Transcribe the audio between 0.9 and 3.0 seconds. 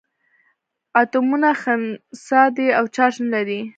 اتومونه خنثي دي او